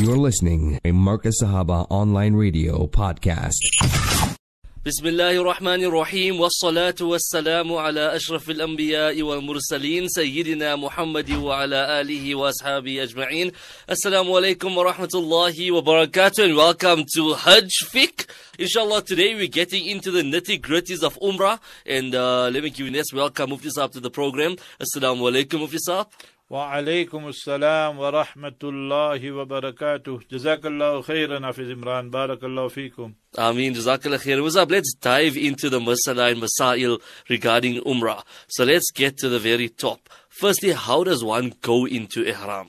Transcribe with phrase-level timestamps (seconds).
[0.00, 3.58] You're listening a Marcus Sahaba online radio podcast.
[4.86, 13.02] بسم الله الرحمن الرحيم والصلاة والسلام على أشرف الأنبياء والمرسلين سيدنا محمد وعلى آله وأصحابه
[13.02, 13.52] أجمعين
[13.90, 18.26] السلام عليكم ورحمة الله وبركاته and welcome to Hajj Fiqh.
[18.58, 21.58] Inshallah, today we're getting into the nitty gritties of Umrah.
[21.84, 24.54] And uh, let me give you a nice welcome, Mufti Saab, to the program.
[24.80, 26.06] Assalamu alaikum, Mufti Saab.
[26.50, 30.20] وعليكم السلام ورحمة الله وبركاته.
[30.32, 33.12] جزاك الله خيرا في زمران بارك الله فيكم.
[33.38, 33.72] آمين.
[33.72, 34.40] جزاك الله خيرا.
[34.40, 36.98] وزاب let's dive into the مسألة and مسائل
[37.30, 38.22] regarding Umrah.
[38.48, 40.08] So let's get to the very top.
[40.30, 42.68] Firstly how does one go into Ihram?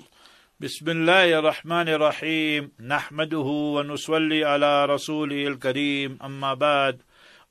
[0.59, 7.02] بسم الله الرحمن الرحيم نحمده ونصلي على رسوله الكريم أما بعد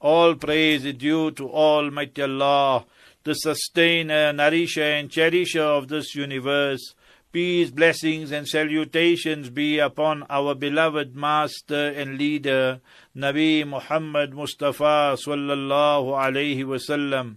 [0.01, 2.85] all praise due to Almighty Allah.
[3.29, 6.95] The sustainer, nourisher, and cherisher of this universe.
[7.31, 12.81] Peace, blessings, and salutations be upon our beloved Master and Leader,
[13.15, 17.37] Nabi Muhammad Mustafa sallallahu alayhi wasallam.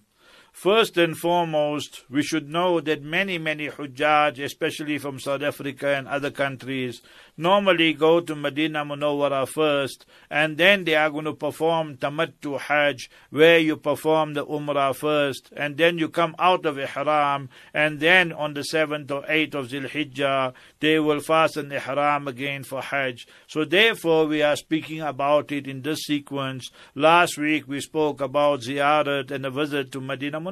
[0.52, 6.08] First and foremost, we should know that many, many Hujjaj, especially from South Africa and
[6.08, 7.02] other countries,
[7.38, 13.10] normally go to Medina Munawwara first, and then they are going to perform Tamattu Hajj,
[13.32, 18.32] where you perform the Umrah first, and then you come out of Ihram, and then
[18.32, 23.26] on the 7th or 8th of Zil Hijjah, they will fasten Ihram again for Hajj.
[23.48, 26.70] So therefore, we are speaking about it in this sequence.
[26.94, 30.51] Last week we spoke about Ziyarat and a visit to Medina Munawwara,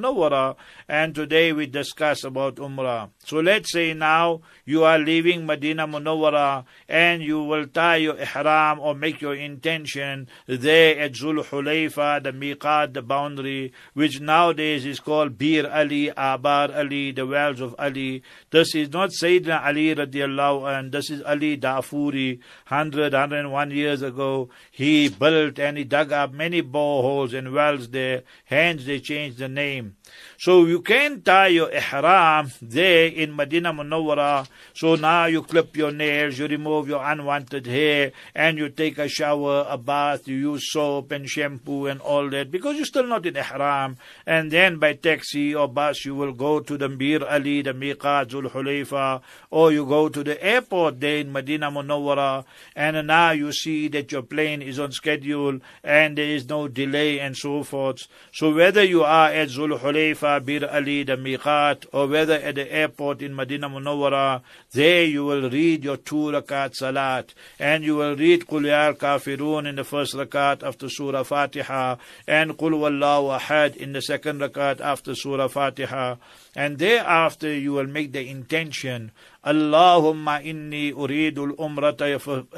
[0.88, 3.10] and today we discuss about Umrah.
[3.24, 8.80] So let's say now you are leaving Medina Munawwara and you will tie your ihram
[8.80, 15.00] or make your intention there at Zul Hulayfa, the miqat, the boundary, which nowadays is
[15.00, 18.24] called Bir Ali, Abar Ali, the wells of Ali.
[18.50, 24.50] This is not Sayyidina Ali radiallahu and this is Ali Dafuri, 100, 101 years ago.
[24.72, 29.48] He built and he dug up many boreholes and wells there, hence they changed the
[29.50, 29.96] name.
[30.42, 34.48] So you can tie your ihram there in Medina Munawwara.
[34.74, 39.10] So now you clip your nails, you remove your unwanted hair, and you take a
[39.10, 43.26] shower, a bath, you use soap and shampoo and all that because you're still not
[43.26, 43.98] in ihram.
[44.26, 48.30] And then by taxi or bus you will go to the Bir Ali, the Miqat,
[48.30, 49.22] Zul Hulayfa,
[49.52, 52.46] or you go to the airport there in Medina Munawwara,
[52.78, 57.20] and now you see that your plane is on schedule and there is no delay
[57.20, 58.08] and so forth.
[58.32, 62.72] So whether you are at Zul Hulayfa Bir Ali, the Miqat, or whether at the
[62.74, 68.16] airport in Medina Munawwara, there you will read your two rakat salat, and you will
[68.16, 73.76] read Qul Ya Kafirun in the first rakat after Surah Fatiha, and Qul Wallahu Ahad
[73.76, 76.16] in the second rakat after Surah Fatiha,
[76.56, 79.12] and thereafter you will make the intention,
[79.46, 82.10] Allahumma inni uridul umrata,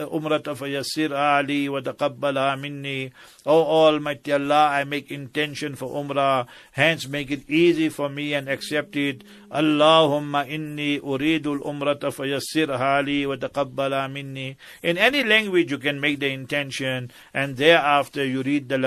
[0.07, 3.11] umrata fayassir ali wa taqabbala minni.
[3.45, 8.47] O Almighty Allah, I make intention for umrah, hence make it easy for me and
[8.47, 9.23] accept it.
[9.51, 14.57] Inni uridu al-umrata fayassirha li wa taqabbala minni.
[14.81, 18.77] In any language you can make the intention and thereafter you read the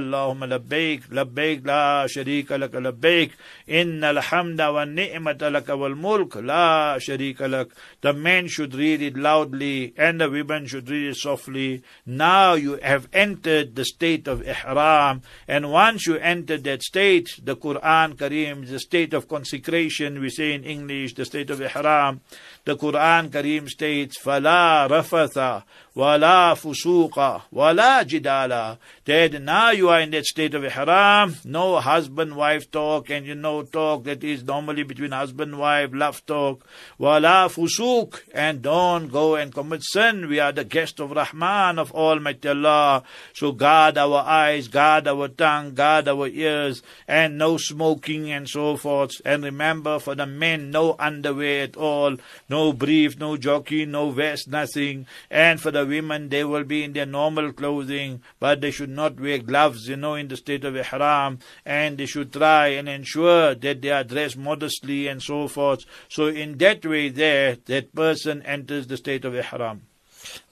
[0.00, 3.32] Allahumma labbaik, labbaik la sharika laka labbaik,
[3.66, 7.68] inna alhamda wa ni'mata laka wal mulk la sharika lak.
[8.00, 11.82] The men should read it loudly and the women should read it softly.
[12.06, 17.56] Now you have entered the state of ihram, and once you enter that state, the
[17.56, 22.21] Quran Kareem is the state of consecration, we say in English, the state of ihram.
[22.63, 25.63] The Quran Kareem states, فَلَا رَفَثَ
[25.99, 32.69] وَلَا فُسُوقَ وَلَا جِدَالَ That now you are in that state of ihram, no husband-wife
[32.69, 36.67] talk, and you know talk that is normally between husband-wife, love talk,
[36.99, 40.27] وَلَا فُسُوق And don't go and commit sin.
[40.27, 43.03] We are the guest of Rahman, of Almighty Allah.
[43.33, 48.75] So guard our eyes, guard our tongue, guard our ears, and no smoking and so
[48.75, 49.21] forth.
[49.23, 52.17] And remember, for the men, no underwear at all,
[52.49, 55.07] no brief, no jockey, no vest, nothing.
[55.29, 59.20] And for the women, they will be in their normal clothing, but they should not
[59.20, 61.38] wear gloves, you know, in the state of ihram.
[61.66, 65.84] And they should try and ensure that they are dressed modestly and so forth.
[66.08, 69.82] So in that way there, that person enters the state of ihram.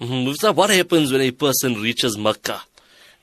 [0.01, 0.57] Mm-hmm.
[0.57, 2.63] What happens when a person reaches Makkah?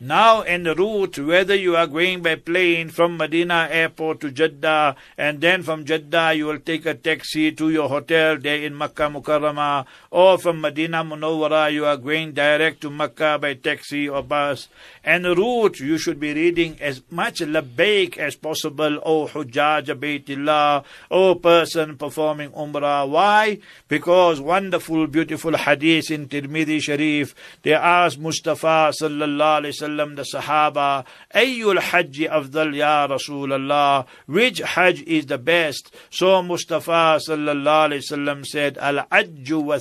[0.01, 5.39] Now en route, whether you are going by plane from Medina airport to Jeddah, and
[5.39, 9.85] then from Jeddah you will take a taxi to your hotel there in Makkah Mukarramah,
[10.11, 14.67] or from Medina Munawwara you are going direct to Makkah by taxi or bus.
[15.05, 21.35] En route, you should be reading as much labbaik as possible, O Hujjaj Baytillah, O
[21.35, 23.07] person performing Umrah.
[23.07, 23.59] Why?
[23.87, 31.05] Because wonderful, beautiful hadith in Tirmidhi Sharif, they asked Mustafa sallallahu alayhi wasallam, the Sahaba,
[31.35, 35.93] Ayyul Hajj afdal ya Rasulallah, which Hajj is the best?
[36.09, 39.77] So Mustafa sallallahu alayhi wasallam said, Al-Ajju wa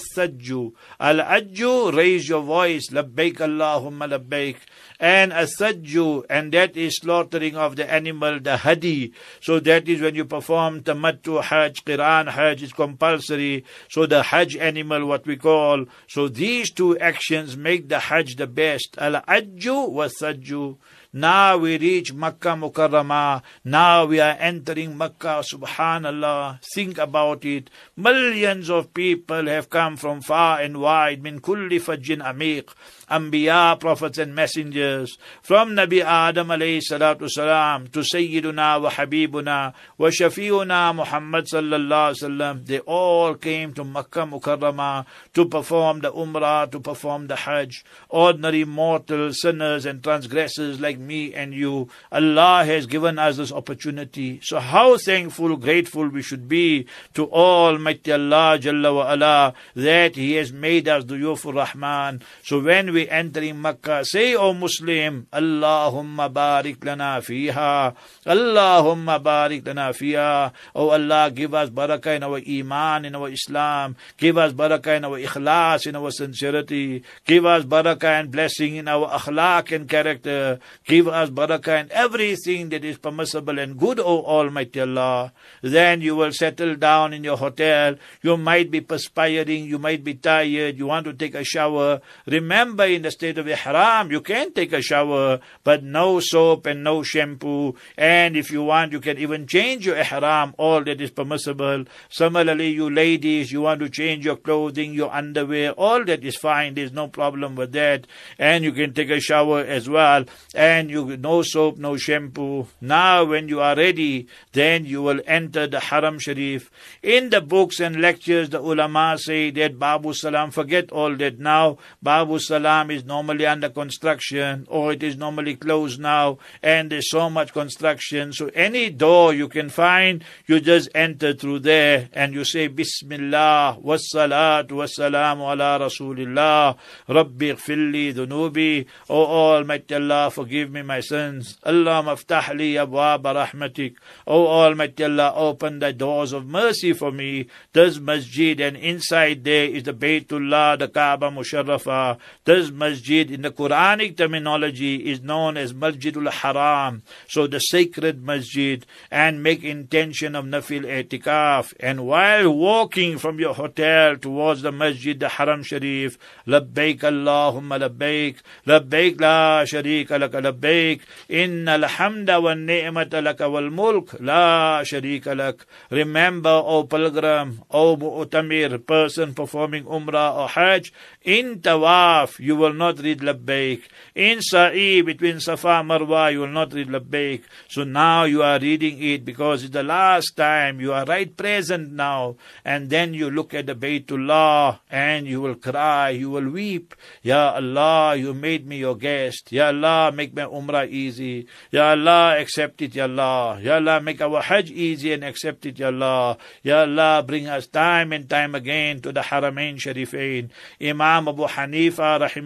[1.01, 4.57] Al-Ajju, raise your voice, labbaik Allahumma labbaik
[5.05, 9.13] and asajju, and that is slaughtering of the animal, the hadi.
[9.43, 13.67] So that is when you perform tamattu hajj, qiran hajj is compulsory.
[13.91, 15.85] So the hajj animal, what we call.
[16.09, 18.97] So these two actions make the hajj the best.
[18.97, 20.79] Al-ajju wa sajju.
[21.17, 23.43] Now we reach Makkah Mukarramah.
[23.63, 25.45] Now we are entering Makkah.
[25.47, 26.59] Subhanallah.
[26.75, 27.71] Think about it.
[27.97, 31.23] Millions of people have come from far and wide.
[31.23, 32.75] Min kulli fajjin amiq.
[33.15, 35.19] Anbiya, prophets and messengers.
[35.43, 42.67] From Nabi Adam alayhi salatu salam to Sayyiduna wa Habibuna wa Shafiuna Muhammad sallallahu wasallam.
[42.67, 47.85] They all came to Makkah Mukarramah to perform the Umrah, to perform the Hajj.
[48.09, 51.89] Ordinary mortal sinners and transgressors like me and you.
[52.13, 54.41] Allah has given us this opportunity.
[54.43, 60.35] So how thankful, grateful we should be to Almighty Allah Jalla wa ala that He
[60.35, 62.23] has made us the Yufur Rahman.
[62.43, 67.95] So when we entering Makkah, say, O Muslim, Allahumma barik lana fiha.
[68.27, 70.53] Allahumma barik lana fiha.
[70.75, 73.97] O Allah, give us barakah in our iman, in our Islam.
[74.17, 77.03] Give us barakah in our ikhlas, in our sincerity.
[77.25, 80.59] Give us barakah and blessing in our akhlaq and character.
[80.87, 85.33] Give us barakah in everything that is permissible and good, O Almighty Allah.
[85.63, 87.97] Then you will settle down in your hotel.
[88.23, 92.01] You might be perspiring, you might be tired, you want to take a shower.
[92.27, 96.85] Remember in the state of ihram, you can take a shower, but no soap and
[96.85, 97.75] no shampoo.
[97.97, 101.85] And if you want, you can even change your ihram, all that is permissible.
[102.11, 106.75] Similarly, you ladies, you want to change your clothing, your underwear, all that is fine.
[106.75, 108.07] There's no problem with that.
[108.39, 110.25] And you can take a shower as well.
[110.55, 112.69] And you no soap, no shampoo.
[112.81, 116.71] Now, when you are ready, then you will enter the Haram Sharif.
[117.03, 121.79] In the books and lectures, the ulama say that Babu Salam, forget all that now.
[122.03, 127.31] Babu Salam is normally under construction or it is normally closed now and there's so
[127.31, 128.33] much construction.
[128.33, 133.79] So any door you can find, you just enter through there and you say Bismillah
[133.83, 136.77] wassalatu wassalamu ala Rasulillah
[137.09, 141.59] Rabbi gfirli Dunubi O Almighty Allah forgive me my sins.
[141.63, 143.97] Allah maftah li abwab rahmatik.
[144.27, 147.47] O Almighty Allah open the doors of mercy for me.
[147.73, 152.19] This masjid and inside there is the Baytullah, the Kaaba Musharrafa.
[152.45, 157.03] This masjid in the Quranic terminology is known as Masjidul Haram.
[157.29, 161.75] So the sacred masjid and make intention of nafil etikaf.
[161.81, 168.37] And while walking from your hotel towards the masjid, the Haram Sharif, labbaik Allahumma labbaik,
[168.67, 175.67] labbaik la sharika laka labbaik, inna alhamda wa ni'mata laka wal mulk la sharika lak.
[175.91, 182.99] Remember, O pilgrim, O mu'tamir, person performing umrah or hajj, in tawaf, you will not
[182.99, 183.83] read labbaik.
[184.15, 187.43] In sa'i, between Safa and Marwa, you will not read labbaik.
[187.69, 190.81] So now you are reading it because it's the last time.
[190.81, 192.37] You are right present now.
[192.65, 196.95] And then you look at the Baytullah and you will cry, you will weep.
[197.23, 199.51] Ya Allah, you made me your guest.
[199.53, 201.47] Ya Allah, make my umrah easy.
[201.71, 203.59] Ya Allah, accept it, Ya Allah.
[203.61, 206.37] Ya Allah, make our hajj easy and accept it, Ya Allah.
[206.63, 210.51] Ya Allah, bring us time and time again to the Haramain Sharifain.
[210.81, 212.44] Imam Abu Hanifa, rahimahullah,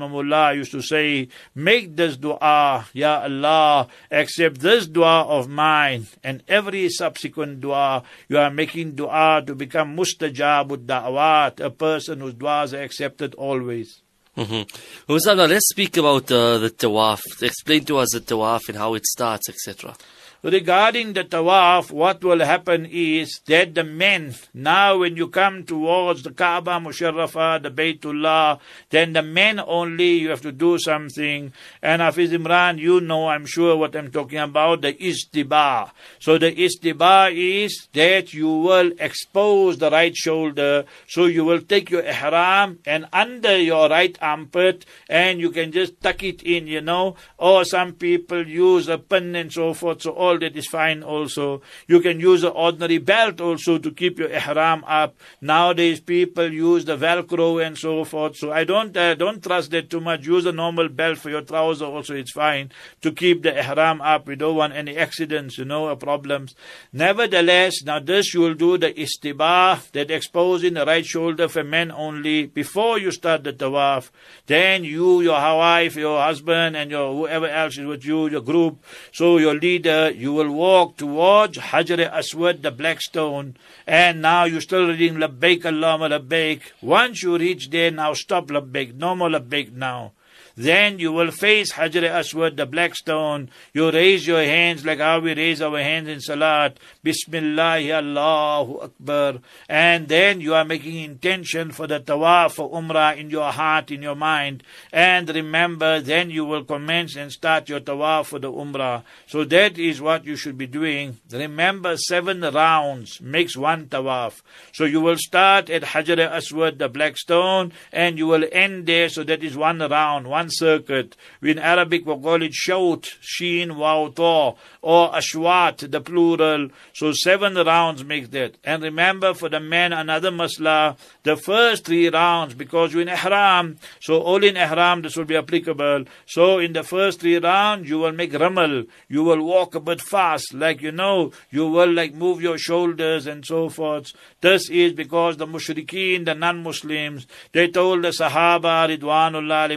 [0.55, 6.89] used to say, make this dua, Ya Allah, accept this dua of mine and every
[6.89, 12.83] subsequent dua, you are making dua to become mustajabud da'wat, a person whose duas are
[12.83, 14.03] accepted always.
[14.37, 15.51] Mm-hmm.
[15.51, 17.21] Let's speak about uh, the tawaf.
[17.43, 19.97] Explain to us the tawaf and how it starts, etc.
[20.43, 26.23] regarding the tawaf, what will happen is that the men, now when you come towards
[26.23, 31.53] the Kaaba Musharrafa, the Baytullah, then the men only, you have to do something.
[31.83, 35.91] And Hafiz Imran, you know, I'm sure what I'm talking about, the istiba.
[36.19, 41.91] So the istiba is that you will expose the right shoulder, so you will take
[41.91, 46.81] your ihram and under your right armpit, and you can just tuck it in, you
[46.81, 51.03] know, or some people use a pin and so forth, so all that is fine
[51.03, 51.63] also.
[51.87, 55.17] You can use an ordinary belt also to keep your ihram up.
[55.41, 59.89] Nowadays people use the velcro and so forth, so I don't, uh, don't trust that
[59.89, 60.27] too much.
[60.27, 62.71] Use a normal belt for your trouser also, it's fine
[63.01, 64.27] to keep the ihram up.
[64.27, 66.55] We don't want any accidents, you know, or problems.
[66.93, 71.91] Nevertheless, now this you will do the istibah, that exposing the right shoulder for men
[71.93, 74.11] only before you start the tawaf.
[74.47, 78.85] Then you, your wife, your husband, and your whoever else is with you, your group,
[79.13, 83.57] so your leader, you will walk towards Hajar Aswad, the black stone,
[83.87, 86.61] and now you're still reading Labbaik Allahumma Labbaik.
[86.83, 90.13] Once you reach there, now stop Labbaik, no more Labbaik now.
[90.59, 93.49] Then you will face Hajar Aswad, the black stone.
[93.73, 96.79] You raise your hands like how we raise our hands in Salat.
[97.05, 99.39] Bismillah, Allahu Akbar.
[99.69, 104.03] And then you are making intention for the tawaf for Umrah in your heart, in
[104.03, 104.65] your mind.
[104.93, 109.05] And remember, then you will commence and start your tawaf for the Umrah.
[109.29, 111.21] So that is what you should be doing.
[111.31, 114.43] Remember, seven rounds makes one tawaf.
[114.73, 119.09] So you will start at Hajar Aswad, the black stone, and you will end there.
[119.09, 121.17] So that is one round, one one circuit.
[121.43, 126.69] In Arabic, we call it shout, sheen, waw, or ashwat, the plural.
[126.93, 128.57] So seven rounds make that.
[128.65, 133.79] And remember, for the men, another masla, the first three rounds, because you're in ihram,
[134.01, 136.05] so all in ihram, this will be applicable.
[136.27, 138.85] So in the first three rounds, you will make ramal.
[139.09, 143.27] You will walk a bit fast, like you know, you will like move your shoulders
[143.27, 144.13] and so forth.
[144.41, 149.69] This is because the mushrikeen, the non-Muslims, they told the Sahaba, Ridwanullah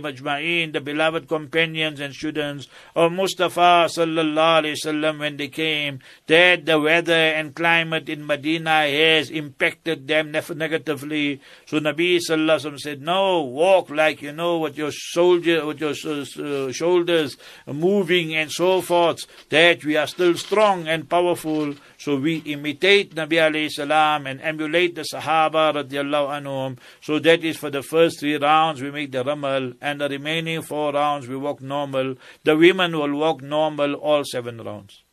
[0.69, 6.79] the beloved companions and students of Mustafa sallallahu alaihi wasallam when they came, that the
[6.79, 11.41] weather and climate in Medina has impacted them negatively.
[11.65, 15.79] So Nabi sallallahu alaihi wasallam said, "No, walk like you know with your soldier, with
[15.81, 19.25] your uh, shoulders moving and so forth.
[19.49, 24.95] That we are still strong and powerful." So we imitate Nabi alayhi salam and emulate
[24.95, 26.77] the Sahaba radiallahu anhum.
[27.01, 30.50] So that is for the first three rounds we make the ramal and the remaining
[30.59, 32.15] four rounds we walk normal.
[32.43, 35.03] The women will walk normal all seven rounds.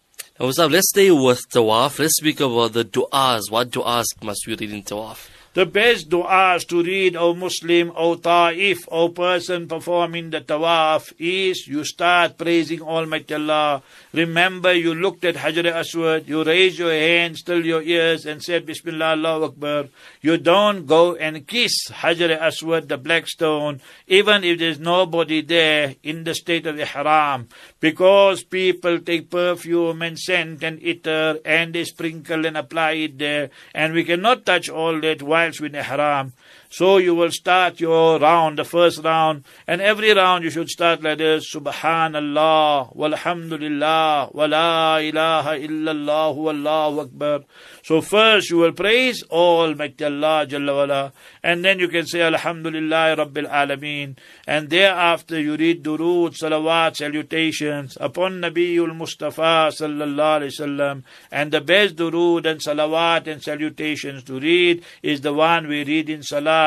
[0.40, 1.98] Now, let's stay with Tawaf.
[1.98, 3.50] Let's speak about the du'as.
[3.50, 5.28] What du'as must we read in Tawaf?
[5.54, 11.66] The best du'as to read, O Muslim, O Ta'if, O person performing the tawaf, is
[11.66, 13.82] you start praising Almighty Allah.
[14.12, 18.66] Remember, you looked at Hajar Aswad, you raised your hands till your ears and said,
[18.66, 19.88] Bismillah, Allahu Akbar.
[20.20, 25.94] You don't go and kiss Hajar Aswad, the black stone, even if there's nobody there
[26.02, 27.48] in the state of Ihram.
[27.80, 33.50] Because people take perfume and scent and ether and they sprinkle and apply it there.
[33.74, 36.32] And we cannot touch all that وایل شو ان احرام
[36.70, 41.02] So you will start your round, the first round, and every round you should start
[41.02, 47.44] like this, Subhanallah, walhamdulillah, wa la ilaha illallah, wallahu akbar.
[47.82, 53.16] So first you will praise Almighty Allah Jalla wala, and then you can say Alhamdulillah
[53.16, 61.02] Rabbil Alameen, and thereafter you read durood, salawat, salutations upon Nabiul Mustafa sallallahu alaihi wasallam,
[61.32, 66.10] and the best durood and salawat and salutations to read is the one we read
[66.10, 66.57] in salat.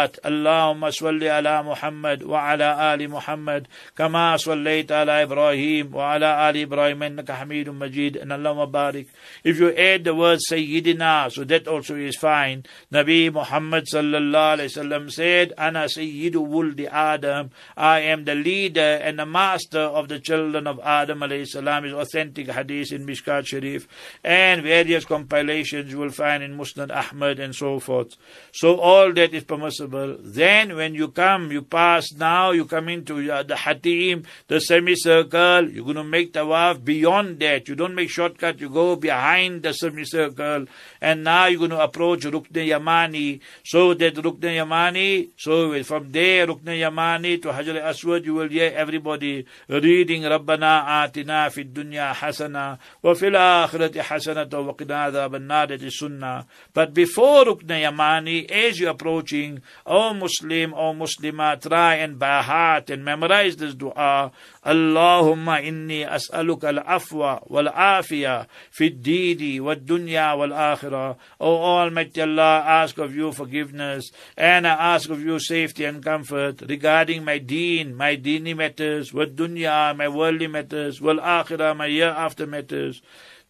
[0.91, 6.99] Salli ala Muhammad wa ala ali Muhammad, kama sallayta ala Ibrahim wa ala ali Ibrahim
[6.99, 9.07] innaka Hamidum Majid, and Allahumma barik.
[9.43, 12.63] If you add the word Sayyidina so that also is fine.
[12.91, 19.19] Nabi Muhammad sallallahu alaihi wasallam said, "Ana sayyidu wuldi Adam." I am the leader and
[19.19, 21.85] the master of the children of Adam alayhi salam.
[21.85, 23.87] Is authentic hadith in Mishkat Sharif
[24.23, 28.15] and various compilations you will find in Musnad Ahmad and so forth.
[28.53, 29.80] So all that is permissible.
[29.87, 35.69] Then when you come, you pass now, you come into uh, the Hatim, the semicircle.
[35.69, 37.67] You're going to make tawaf beyond that.
[37.67, 38.59] You don't make shortcut.
[38.59, 40.67] You go behind the semicircle
[41.01, 43.39] and now you're going to approach Rukn Yamani.
[43.65, 48.71] So that Rukn Yamani, so from there, Rukn Yamani to Hajar Aswad, you will hear
[48.75, 56.45] everybody reading Rabbana Atina fi dunya hasana wa fil akhirati hasanata wa qina Sunnah.
[56.73, 62.89] But before Rukn Yamani, as you're approaching, O Muslim, O Muslimah, try and by heart
[62.89, 64.31] and memorize this dua.
[64.65, 71.15] Allahumma inni as'aluka al-afwa wal-afiyah fi dini wal-dunya wal-akhirah.
[71.39, 76.61] O Almighty Allah, ask of you forgiveness and I ask of you safety and comfort
[76.61, 83.01] regarding my deen, my deeny matters, wal-dunya, my worldly matters, wal-akhirah, my year after matters.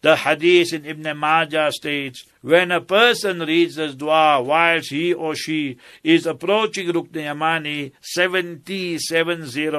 [0.02, 5.36] The hadith in Ibn Majah states, when a person reads this dua whilst he or
[5.36, 9.70] she is approaching Rukn Yamani, 70, 70,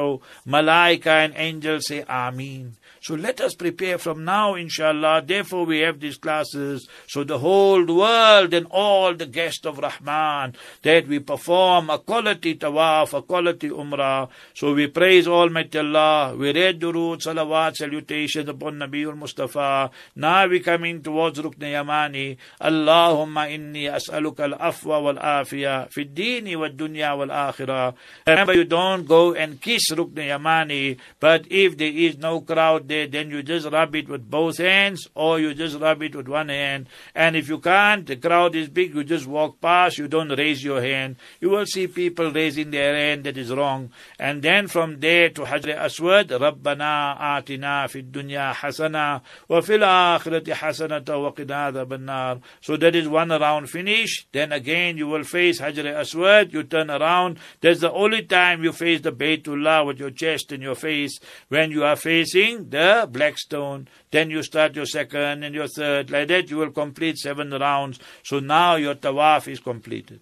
[0.48, 2.78] Malaika and angels say Ameen.
[3.04, 5.24] So let us prepare from now, inshallah.
[5.28, 6.88] Therefore, we have these classes.
[7.06, 12.56] So the whole world and all the guests of Rahman, that we perform a quality
[12.56, 14.30] tawaf, a quality umrah.
[14.54, 16.34] So we praise Almighty Allah.
[16.38, 19.92] We read durood, salawat, salutations upon Nabiul Mustafa.
[20.16, 22.38] Now we coming towards Rukn Yamani.
[22.62, 27.96] Allahumma inni as'aluka al-afwa wal-afiyah fi dini wal-dunya wal-akhirah.
[28.28, 33.08] Remember, you don't go and kiss Rukn Yamani, but if there is no crowd there,
[33.08, 36.50] then you just rub it with both hands or you just rub it with one
[36.50, 36.88] hand.
[37.16, 40.64] And if you can't, the crowd is big, you just walk past, you don't raise
[40.64, 41.16] your hand.
[41.40, 43.90] You will see people raising their hand that is wrong.
[44.20, 50.54] And then from there to Hajr Aswad, Rabbana atina fid dunya hasana wa fil akhirati
[50.54, 54.28] hasana wa qina adhaban So that is one round finish.
[54.32, 57.40] Then again you will face Hajr Aswad, you turn around.
[57.62, 61.20] That's the only time you face the Baytullah with your chest and your face
[61.50, 63.88] when you are facing the black stone.
[64.12, 66.12] Then you start your second and your third.
[66.12, 68.00] Like that, you will complete seven rounds.
[68.24, 70.22] So now your tawaf is completed.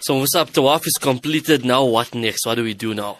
[0.00, 1.64] So Musab, Tawaf is completed.
[1.64, 2.46] Now what next?
[2.46, 3.18] What do we do now?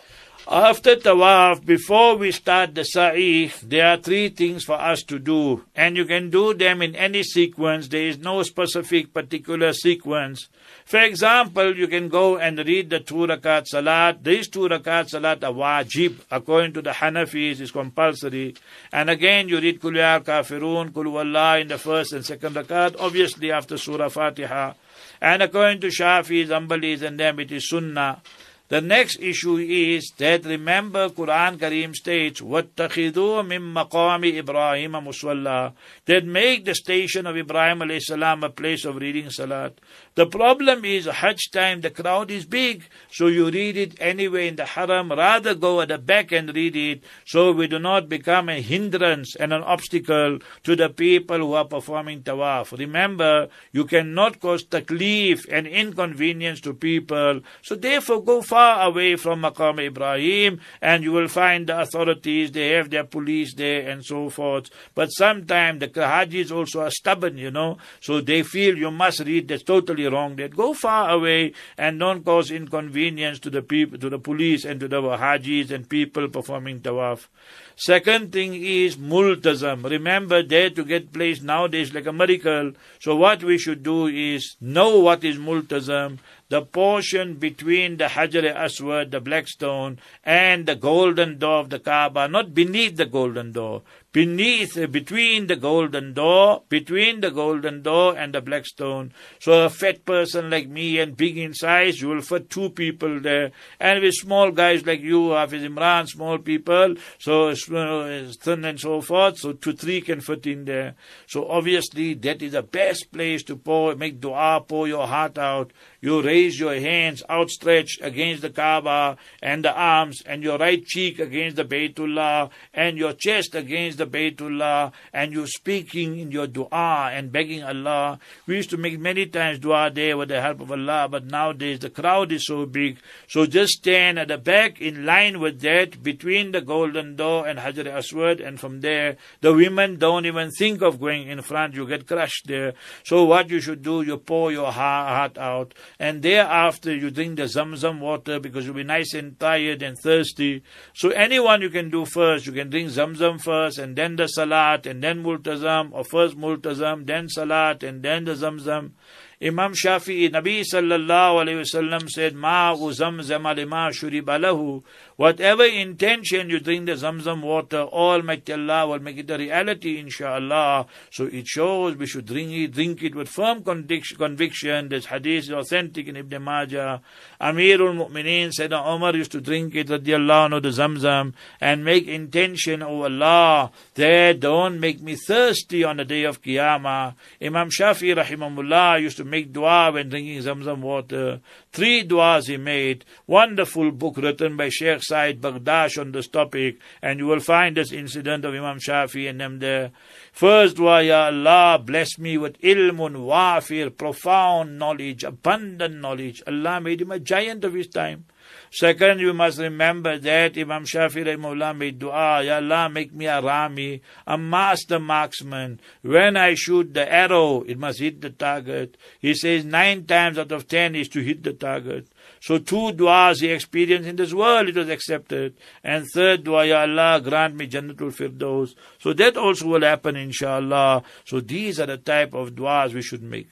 [0.50, 5.64] After tawaf, before we start the sa'i, there are three things for us to do.
[5.76, 7.88] And you can do them in any sequence.
[7.88, 10.48] There is no specific particular sequence.
[10.88, 14.24] For example, you can go and read the two rakat salat.
[14.24, 16.20] These two rakat salat are wajib.
[16.30, 18.54] According to the Hanafis, is compulsory.
[18.90, 23.52] And again, you read Qul Ya Kafirun, Kulwallah in the first and second rakat, obviously
[23.52, 24.72] after Surah Fatiha.
[25.20, 28.22] And according to Shafis, Hanbalis and them, it is Sunnah.
[28.68, 35.72] The next issue is that remember Quran Kareem states وَاتَّخِذُوا مِن مَقَامِ إِبْرَاهِيمَ مُصَلَّى
[36.04, 39.72] That make the station of Ibrahim alayhi salam a place of reading salat.
[40.18, 44.56] The problem is Hajj time, the crowd is big, so you read it anyway in
[44.56, 48.48] the Haram, rather go at the back and read it, so we do not become
[48.48, 52.76] a hindrance and an obstacle to the people who are performing tawaf.
[52.76, 59.42] Remember, you cannot cause taklif and inconvenience to people, so therefore go far away from
[59.42, 64.30] Maqam Ibrahim, and you will find the authorities, they have their police there and so
[64.30, 64.68] forth.
[64.96, 69.46] But sometimes the Hajis also are stubborn, you know, so they feel you must read,
[69.46, 70.36] that's totally wrong.
[70.36, 74.80] That go far away and don't cause inconvenience to the people, to the police and
[74.80, 77.28] to the Hajis and people performing tawaf.
[77.76, 79.88] Second thing is multazam.
[79.88, 82.72] Remember, there to get placed nowadays like a miracle.
[82.98, 86.18] So what we should do is know what is multazam,
[86.48, 91.78] the portion between the Hajar Aswad, the black stone, and the golden door of the
[91.78, 93.82] Kaaba, not beneath the golden door,
[94.18, 99.12] beneath, between the golden door, between the golden door and the black stone.
[99.38, 103.20] So a fat person like me and big in size, you will fit two people
[103.20, 103.52] there.
[103.78, 109.38] And with small guys like you, Hafiz Imran, small people, so thin and so forth,
[109.38, 110.96] so two, three can fit in there.
[111.28, 115.72] So obviously that is the best place to pour, make dua, pour your heart out.
[116.00, 121.20] You raise your hands outstretched against the Kaaba and the arms and your right cheek
[121.20, 127.10] against the Baytullah and your chest against the Baytullah and you speaking in your dua
[127.12, 128.18] and begging Allah.
[128.46, 131.80] We used to make many times dua there with the help of Allah, but nowadays
[131.80, 132.98] the crowd is so big.
[133.28, 137.58] So just stand at the back in line with that between the golden door and
[137.58, 141.74] Hajar Aswad and from there the women don't even think of going in front.
[141.74, 142.74] You get crushed there.
[143.04, 147.44] So what you should do, you pour your heart out and thereafter you drink the
[147.44, 150.62] Zamzam water because you'll be nice and tired and thirsty.
[150.94, 154.86] So anyone you can do first, you can drink Zamzam first and then the Salat
[154.86, 158.92] and then Multazam or first Multazam, then Salat and then the Zamzam.
[159.40, 164.82] Imam Shafi'i, Nabi sallallahu alayhi wasallam said, Ma'u zamzam lima shuriba lahu.
[165.18, 170.86] Whatever intention you drink the zamzam water, Almighty Allah will make it a reality, inshallah.
[171.10, 174.88] So it shows we should drink it, drink it with firm conviction.
[174.88, 177.00] This hadith is authentic in Ibn Majah.
[177.40, 182.80] Amirul Mu'mineen said Umar used to drink it, radiallahu anhu, the zamzam, and make intention,
[182.84, 187.16] oh Allah, there don't make me thirsty on the day of Qiyamah.
[187.42, 191.40] Imam Shafi, rahimahullah used to make dua when drinking Zamzam water.
[191.72, 193.04] Three duas he made.
[193.26, 197.92] Wonderful book written by Sheikh Said Bakdash on this topic, and you will find this
[197.92, 199.90] incident of Imam Shafi and them there.
[200.32, 206.42] First dua, Ya Allah, bless me with ilmun wafir, profound knowledge, abundant knowledge.
[206.46, 208.26] Allah made him a giant of his time.
[208.70, 213.40] Second, you must remember that Imam Shafi Rahimullah made dua, Ya Allah, make me a
[213.40, 215.80] Rami, a master marksman.
[216.02, 218.98] When I shoot the arrow, it must hit the target.
[219.20, 222.08] He says nine times out of ten is to hit the target.
[222.40, 225.54] So two du'as he experienced in this world, it was accepted.
[225.82, 228.74] And third dua, Ya Allah, grant me Jannatul Firdaus.
[228.98, 231.02] So that also will happen, inshallah.
[231.24, 233.48] So these are the type of du'as we should make.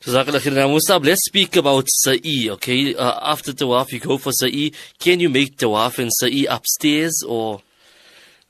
[0.00, 0.70] Jazakallah khairan.
[0.70, 2.94] Musab, let's speak about Sa'i, okay?
[2.94, 4.72] Uh, after Tawaf, you go for Sa'i.
[5.00, 7.62] Can you make Tawaf and Sa'i upstairs or?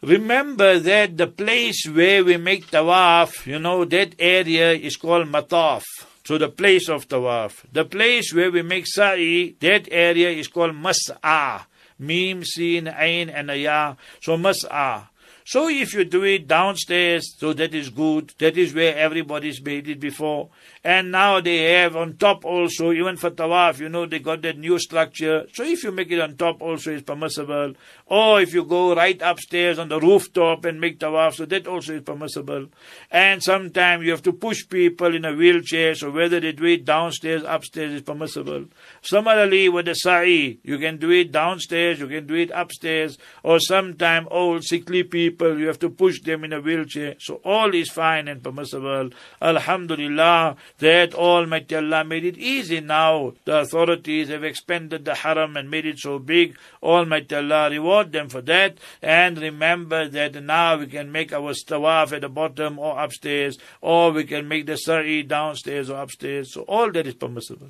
[0.03, 5.83] Remember that the place where we make Tawaf, you know, that area is called Mataf.
[6.27, 7.63] So the place of Tawaf.
[7.73, 11.67] The place where we make Sa'i, that area is called Mas'a.
[12.01, 13.95] Mim, Sin, Ain, and Ayah.
[14.21, 15.07] So Mas'a.
[15.45, 18.35] So if you do it downstairs, so that is good.
[18.39, 20.49] That is where everybody's made it before.
[20.87, 24.57] And now they have on top also, even for tawaf, you know, they got that
[24.57, 25.45] new structure.
[25.53, 27.75] So if you make it on top also is permissible.
[28.07, 31.95] Or if you go right upstairs on the rooftop and make tawaf, so that also
[31.95, 32.69] is permissible.
[33.11, 36.85] And sometimes you have to push people in a wheelchair, so whether they do it
[36.85, 38.67] downstairs, upstairs is permissible.
[39.03, 43.59] Similarly, with the sa'i, you can do it downstairs, you can do it upstairs, or
[43.59, 47.17] sometimes old sickly people, you have to push them in a wheelchair.
[47.19, 49.11] So all is fine and permissible.
[49.43, 53.33] Alhamdulillah that Almighty Allah made it easy now.
[53.45, 56.57] The authorities have expanded the haram and made it so big.
[56.83, 58.77] Almighty Allah reward them for that.
[59.01, 64.13] And remember that now we can make our tawaf at the bottom or upstairs, or
[64.13, 66.53] we can make the sa'i downstairs or upstairs.
[66.53, 67.69] So all that is permissible.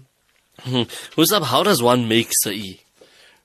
[0.61, 0.83] Hmm.
[1.17, 2.81] Musab, how does one make Sa'i?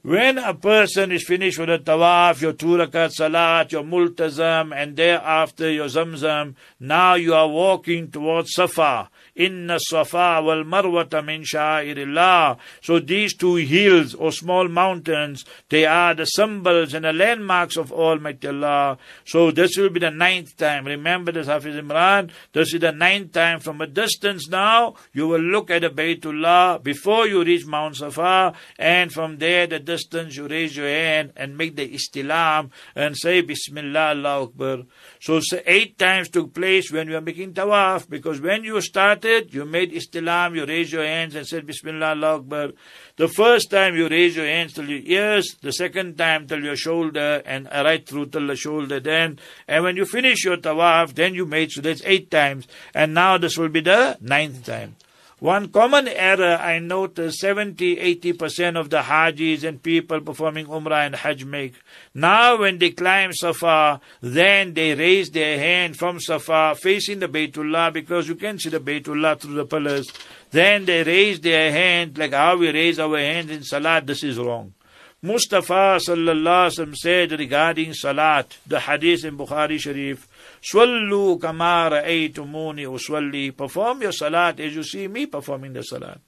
[0.03, 4.97] When a person is finished with the tawaf, your two rakat salat, your multazam, and
[4.97, 9.09] thereafter your zamzam, now you are walking towards Safa.
[9.35, 12.57] Inna Safa wal Marwata min sha'irillah.
[12.81, 17.91] So these two hills or small mountains, they are the symbols and the landmarks of
[17.91, 18.97] Almighty Allah.
[19.25, 20.85] So this will be the ninth time.
[20.85, 24.95] Remember this Hafiz Imran, this is the ninth time from a distance now.
[25.13, 29.79] You will look at the Baytullah before you reach Mount Safa and from there the
[29.79, 34.83] distance you raise your hand and make the istilam and say Bismillah Allah Akbar.
[35.19, 38.77] So eight times took place when you are making tawaf because when you
[39.21, 42.71] started, you made istilam, you raised your hands and said Bismillah Allah Akbar.
[43.17, 46.75] The first time you raise your hands till your ears, the second time till your
[46.75, 49.39] shoulder, and right through till the shoulder then.
[49.67, 52.67] And when you finish your tawaf, then you made, so that's eight times.
[52.95, 54.95] And now this will be the ninth time.
[55.41, 61.15] One common error I notice 70 80% of the Hajis and people performing Umrah and
[61.15, 61.73] Hajj make.
[62.13, 67.91] Now, when they climb Safa, then they raise their hand from Safa facing the Baytullah
[67.91, 70.13] because you can see the Baytullah through the pillars.
[70.51, 74.05] Then they raise their hand like how we raise our hands in Salat.
[74.05, 74.75] This is wrong.
[75.23, 80.27] Mustafa sallallahu alaihi wasallam said regarding Salat, the hadith in Bukhari Sharif,
[80.63, 83.55] Swallu kama ra'aytumuni uswalli.
[83.55, 86.19] Perform your salat as you see me performing the salat.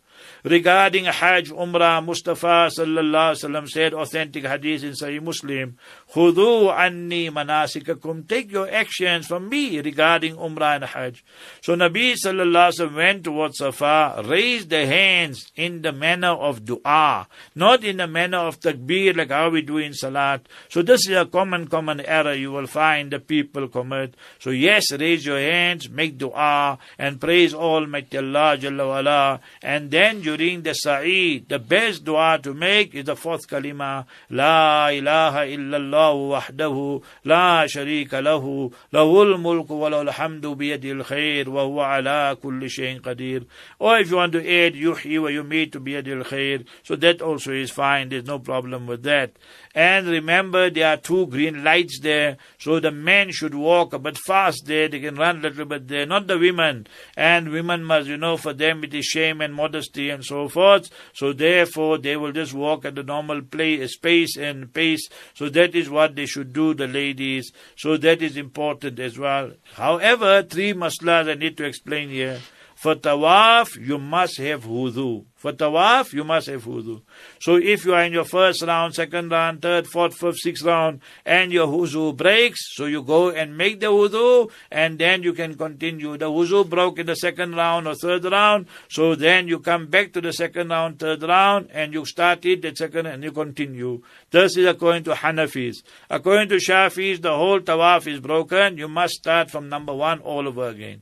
[0.43, 5.77] Regarding Hajj, Umrah, Mustafa sallallahu wasallam said, authentic hadith in Sahih Muslim,
[6.13, 8.27] Khudu anni manasikakum.
[8.27, 11.23] Take your actions from me regarding Umrah and Hajj.
[11.61, 17.27] So Nabi sallallahu wasallam went towards Safa, raised the hands in the manner of dua,
[17.55, 20.45] not in the manner of takbir like how we do in Salat.
[20.67, 24.15] So this is a common, common error you will find the people commit.
[24.39, 30.63] So yes, raise your hands, make dua, and praise Almighty Allah Jalla and then during
[30.63, 37.01] the Sa'i, the best dua to make is the fourth kalima, La ilaha illallah wahdahu,
[37.23, 42.99] la sharika lahu, lahul mulk wa lahul hamdu biyadil khair, wa huwa ala kulli shayin
[43.01, 43.45] qadir.
[43.79, 47.71] Or if you want to add yuhyi wa yumeet biyadil khair, so that also is
[47.71, 49.31] fine, there's no problem with that.
[49.73, 54.17] And remember, there are two green lights there, so the men should walk a bit
[54.17, 56.87] fast there, they can run a little bit there, not the women.
[57.15, 60.89] And women must, you know, for them it is shame and modesty and so forth.
[61.13, 65.07] So therefore, they will just walk at the normal play, uh, space and pace.
[65.33, 67.51] So that is what they should do, the ladies.
[67.77, 69.51] So that is important as well.
[69.73, 72.39] However, three maslas I need to explain here.
[72.75, 75.25] For tawaf, you must have wudu.
[75.43, 77.01] For tawaf, you must have wudu.
[77.41, 81.01] So if you are in your first round, second round, third, fourth, fifth, sixth round,
[81.25, 85.55] and your wudu breaks, so you go and make the wudu, and then you can
[85.55, 86.15] continue.
[86.15, 90.13] The wudu broke in the second round or third round, so then you come back
[90.13, 94.01] to the second round, third round, and you start it the second, and you continue.
[94.31, 95.83] This is according to Hanafis.
[96.09, 98.77] According to Shafis, the whole tawaf is broken.
[98.77, 101.01] You must start from number one all over again.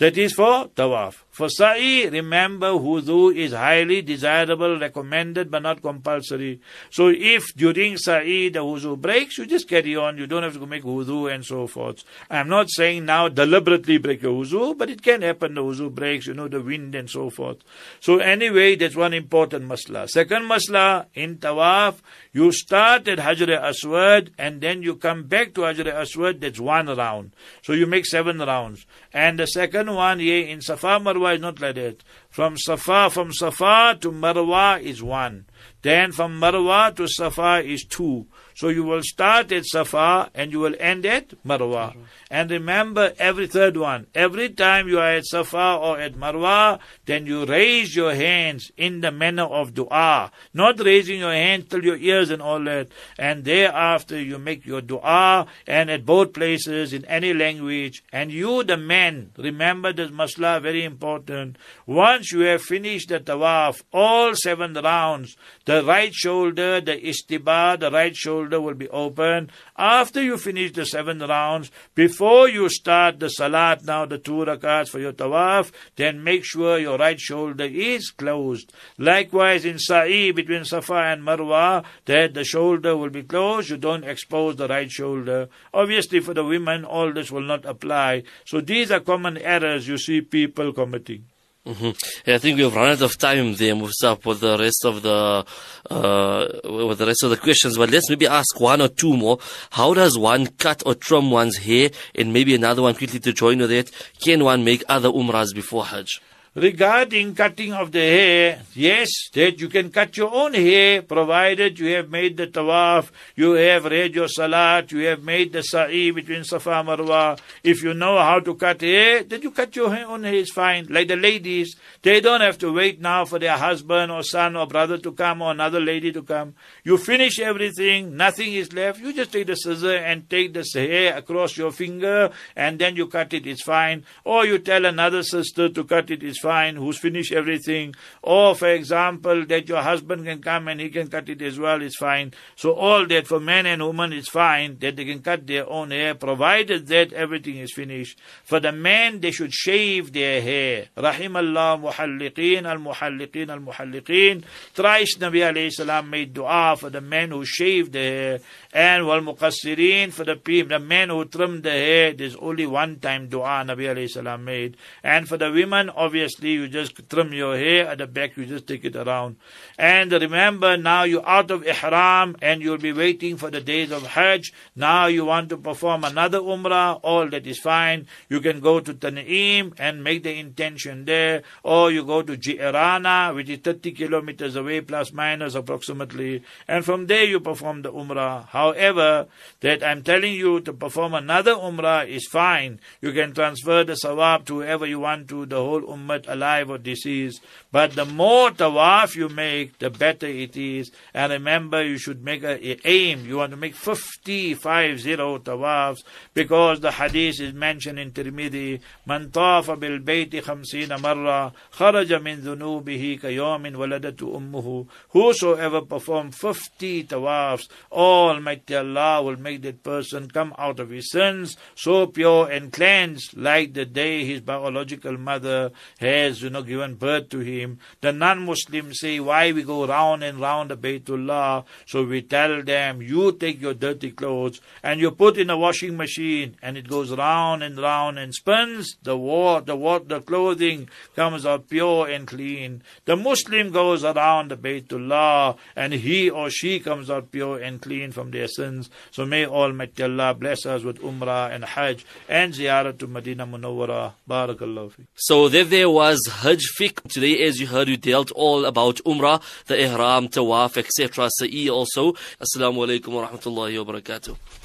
[0.00, 1.24] That is for tawaf.
[1.30, 6.60] For sa'i, remember wudu is highly desirable, recommended, but not compulsory.
[6.90, 10.18] So if during sa'i the wudu breaks, you just carry on.
[10.18, 12.04] You don't have to make wudu and so forth.
[12.30, 16.26] I'm not saying now deliberately break your wudu, but it can happen the wudu breaks,
[16.26, 17.58] you know, the wind and so forth.
[18.00, 20.08] So anyway, that's one important masla.
[20.08, 22.00] Second masla, in tawaf,
[22.32, 26.86] you start at Hajar Aswad and then you come back to Hajar Aswad, that's one
[26.86, 27.32] round.
[27.62, 28.86] So you make seven rounds.
[29.12, 32.04] And the second one yeah, in Safa Marwa is not like that.
[32.30, 35.46] From Safa, from Safa to Marwa is one.
[35.82, 38.28] Then from Marwa to Safa is two.
[38.60, 41.96] So you will start at Safa and you will end at Marwa.
[42.30, 44.06] And remember every third one.
[44.14, 49.00] Every time you are at Safa or at Marwa, then you raise your hands in
[49.00, 50.30] the manner of dua.
[50.52, 52.88] Not raising your hands till your ears and all that.
[53.18, 58.04] And thereafter you make your dua and at both places in any language.
[58.12, 61.56] And you, the man, remember this masla very important.
[61.86, 67.90] Once you have finished the tawaf, all seven rounds, the right shoulder, the istiba, the
[67.90, 69.50] right shoulder will be open.
[69.76, 74.88] After you finish the seven rounds, before you start the salat now, the two rakats
[74.88, 78.72] for your tawaf, then make sure your right shoulder is closed.
[78.96, 83.68] Likewise in sa'i between Safa and Marwa, that the shoulder will be closed.
[83.68, 85.50] You don't expose the right shoulder.
[85.74, 88.22] Obviously for the women, all this will not apply.
[88.46, 91.29] So these are common errors you see people committing.
[91.66, 92.30] Mm-hmm.
[92.30, 95.44] I think we've run out of time there, Musab, with the rest of the
[95.90, 97.76] uh, with the rest of the questions.
[97.76, 99.38] But let's maybe ask one or two more.
[99.70, 101.90] How does one cut or trim one's hair?
[102.14, 103.90] And maybe another one quickly to join with it?
[104.24, 106.20] Can one make other umrahs before Hajj?
[106.60, 111.94] Regarding cutting of the hair, yes, that you can cut your own hair, provided you
[111.94, 116.44] have made the tawaf, you have read your salat, you have made the sa'i between
[116.44, 117.40] Safa and Marwa.
[117.64, 120.86] If you know how to cut hair, then you cut your own hair is fine.
[120.90, 124.66] Like the ladies, they don't have to wait now for their husband or son or
[124.66, 126.52] brother to come or another lady to come.
[126.84, 129.00] You finish everything, nothing is left.
[129.00, 133.06] You just take the scissor and take the hair across your finger and then you
[133.06, 134.04] cut it, it's fine.
[134.24, 137.94] Or you tell another sister to cut it, it's fine, who's finished everything.
[138.22, 141.82] Or, for example, that your husband can come and he can cut it as well,
[141.82, 142.32] is fine.
[142.56, 145.90] So all that for men and women is fine, that they can cut their own
[145.90, 148.18] hair, provided that everything is finished.
[148.44, 150.86] For the men, they should shave their hair.
[150.96, 154.44] Rahim Allah muhalliqeen al-muhalliqeen al-muhalliqeen.
[154.74, 158.40] Thrice Nabi alayhi salam made dua for the men who shaved their hair.
[158.72, 162.98] And wal muqassirin for the people, the men who trimmed the hair, there's only one
[163.00, 164.76] time dua Nabi alayhi salam made.
[165.02, 168.66] And for the women, obviously, you just trim your hair at the back, you just
[168.66, 169.36] take it around.
[169.78, 174.06] And remember, now you're out of ihram and you'll be waiting for the days of
[174.06, 174.52] Hajj.
[174.76, 178.06] Now you want to perform another umrah, all that is fine.
[178.28, 183.34] You can go to Tan'im and make the intention there, or you go to Ji'rana,
[183.34, 188.46] which is 30 kilometers away, plus minus approximately, and from there you perform the umrah.
[188.46, 189.26] However,
[189.60, 192.80] that I'm telling you to perform another umrah is fine.
[193.00, 196.78] You can transfer the sawab to whoever you want to, the whole ummah alive or
[196.78, 197.42] deceased.
[197.72, 200.90] But the more tawaf you make, the better it is.
[201.14, 203.26] And remember, you should make a, aim.
[203.26, 206.02] You want to make 50, 50 tawafs,
[206.34, 212.42] because the hadith is mentioned in Tirmidhi, Man tafa bil bayti khamsina marra, kharaja min
[212.42, 214.86] dhunubihi kayomin waladatu ummuhu.
[215.10, 221.56] Whosoever perform 50 tawafs, Almighty Allah will make that person come out of his sins
[221.74, 225.70] so pure and cleansed like the day his biological mother
[226.10, 227.78] has, you know, given birth to him.
[228.00, 231.64] The non-Muslims say, why we go round and round the Baytullah?
[231.86, 235.96] So we tell them, you take your dirty clothes and you put in a washing
[235.96, 238.96] machine and it goes round and round and spins.
[239.02, 242.82] The water, the water, the clothing comes out pure and clean.
[243.04, 248.12] The Muslim goes around the Baytullah and he or she comes out pure and clean
[248.12, 248.90] from their sins.
[249.10, 254.12] So may Almighty Allah bless us with Umrah and Hajj and Ziyarah to Medina Munawwara.
[254.28, 255.06] Barakallahu.
[255.14, 257.02] So there, there was Hajj fiqh.
[257.12, 261.28] Today, as you heard, we dealt all about Umrah, the Ihram, Tawaf, etc.
[261.38, 262.14] Sa'i also.
[262.40, 264.59] Assalamu alaikum wa rahmatullahi wa barakatuh.